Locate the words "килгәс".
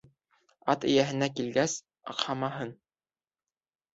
1.39-1.75